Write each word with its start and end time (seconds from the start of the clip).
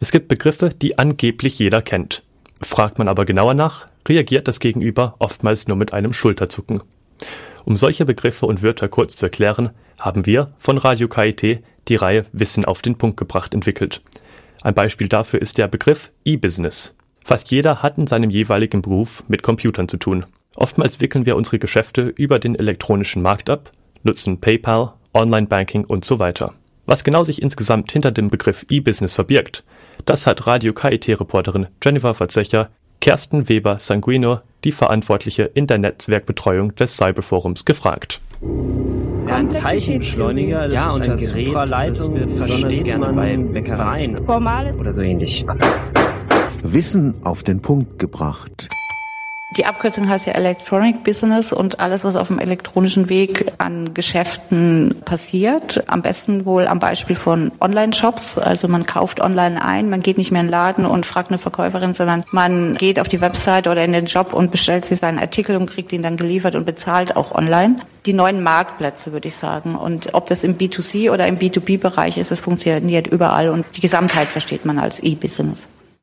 Es 0.00 0.12
gibt 0.12 0.28
Begriffe, 0.28 0.70
die 0.70 0.98
angeblich 0.98 1.58
jeder 1.58 1.82
kennt. 1.82 2.22
Fragt 2.62 2.98
man 2.98 3.08
aber 3.08 3.24
genauer 3.24 3.54
nach, 3.54 3.86
reagiert 4.08 4.48
das 4.48 4.60
Gegenüber 4.60 5.16
oftmals 5.18 5.68
nur 5.68 5.76
mit 5.76 5.92
einem 5.92 6.12
Schulterzucken. 6.12 6.80
Um 7.64 7.76
solche 7.76 8.04
Begriffe 8.04 8.46
und 8.46 8.62
Wörter 8.62 8.88
kurz 8.88 9.16
zu 9.16 9.26
erklären, 9.26 9.70
haben 9.98 10.24
wir 10.24 10.52
von 10.58 10.78
Radio 10.78 11.08
KIT 11.08 11.62
die 11.88 11.96
Reihe 11.96 12.26
Wissen 12.32 12.64
auf 12.64 12.80
den 12.82 12.96
Punkt 12.96 13.16
gebracht 13.16 13.54
entwickelt. 13.54 14.02
Ein 14.62 14.74
Beispiel 14.74 15.08
dafür 15.08 15.42
ist 15.42 15.58
der 15.58 15.68
Begriff 15.68 16.12
E-Business. 16.24 16.94
Fast 17.24 17.50
jeder 17.50 17.82
hat 17.82 17.98
in 17.98 18.06
seinem 18.06 18.30
jeweiligen 18.30 18.82
Beruf 18.82 19.24
mit 19.28 19.42
Computern 19.42 19.88
zu 19.88 19.96
tun. 19.96 20.26
Oftmals 20.56 21.00
wickeln 21.00 21.26
wir 21.26 21.36
unsere 21.36 21.58
Geschäfte 21.58 22.02
über 22.02 22.38
den 22.38 22.54
elektronischen 22.54 23.22
Markt 23.22 23.50
ab, 23.50 23.70
nutzen 24.02 24.40
PayPal, 24.40 24.94
Online-Banking 25.12 25.84
und 25.84 26.04
so 26.04 26.18
weiter. 26.18 26.54
Was 26.88 27.04
genau 27.04 27.22
sich 27.22 27.42
insgesamt 27.42 27.92
hinter 27.92 28.12
dem 28.12 28.30
Begriff 28.30 28.64
E-Business 28.70 29.12
verbirgt, 29.12 29.62
das 30.06 30.26
hat 30.26 30.46
Radio 30.46 30.72
KIT-Reporterin 30.72 31.66
Jennifer 31.84 32.14
Verzecher 32.14 32.70
Kersten 33.02 33.46
Weber-Sanguino, 33.46 34.40
die 34.64 34.72
Verantwortliche 34.72 35.42
in 35.42 35.66
der 35.66 35.76
Netzwerkbetreuung 35.76 36.74
des 36.76 36.96
Cyberforums, 36.96 37.66
gefragt. 37.66 38.22
Ja, 39.28 39.36
ein 39.36 39.52
Teilchenbeschleuniger, 39.52 40.64
das 40.64 40.72
ja, 40.72 40.86
ist 40.86 41.00
ein 41.02 41.10
das 41.10 41.34
Gerät, 41.34 41.54
das 41.54 42.14
wir 42.14 42.26
besonders 42.26 42.82
gerne 42.82 43.12
bei 43.12 43.36
Bäckereien 43.36 44.26
oder 44.78 44.90
so 44.90 45.02
ähnlich. 45.02 45.44
Wissen 46.62 47.16
auf 47.22 47.42
den 47.42 47.60
Punkt 47.60 47.98
gebracht. 47.98 48.70
Die 49.56 49.64
Abkürzung 49.64 50.10
heißt 50.10 50.26
ja 50.26 50.34
Electronic 50.34 51.04
Business 51.04 51.54
und 51.54 51.80
alles, 51.80 52.04
was 52.04 52.16
auf 52.16 52.26
dem 52.26 52.38
elektronischen 52.38 53.08
Weg 53.08 53.50
an 53.56 53.94
Geschäften 53.94 54.96
passiert. 55.06 55.84
Am 55.88 56.02
besten 56.02 56.44
wohl 56.44 56.66
am 56.66 56.78
Beispiel 56.80 57.16
von 57.16 57.50
Online-Shops. 57.58 58.36
Also 58.36 58.68
man 58.68 58.84
kauft 58.84 59.22
online 59.22 59.64
ein, 59.64 59.88
man 59.88 60.02
geht 60.02 60.18
nicht 60.18 60.30
mehr 60.30 60.42
in 60.42 60.48
den 60.48 60.52
Laden 60.52 60.84
und 60.84 61.06
fragt 61.06 61.30
eine 61.30 61.38
Verkäuferin, 61.38 61.94
sondern 61.94 62.24
man 62.30 62.74
geht 62.74 63.00
auf 63.00 63.08
die 63.08 63.22
Website 63.22 63.68
oder 63.68 63.82
in 63.82 63.92
den 63.92 64.04
Job 64.04 64.34
und 64.34 64.50
bestellt 64.50 64.84
sich 64.84 64.98
seinen 64.98 65.18
Artikel 65.18 65.56
und 65.56 65.64
kriegt 65.70 65.94
ihn 65.94 66.02
dann 66.02 66.18
geliefert 66.18 66.54
und 66.54 66.66
bezahlt 66.66 67.16
auch 67.16 67.34
online. 67.34 67.76
Die 68.04 68.12
neuen 68.12 68.42
Marktplätze, 68.42 69.12
würde 69.12 69.28
ich 69.28 69.34
sagen. 69.34 69.76
Und 69.76 70.12
ob 70.12 70.26
das 70.26 70.44
im 70.44 70.58
B2C 70.58 71.10
oder 71.10 71.26
im 71.26 71.38
B2B-Bereich 71.38 72.18
ist, 72.18 72.30
es 72.30 72.40
funktioniert 72.40 73.06
überall 73.06 73.48
und 73.48 73.64
die 73.74 73.80
Gesamtheit 73.80 74.28
versteht 74.28 74.66
man 74.66 74.78
als 74.78 75.00
E-Business. 75.00 75.68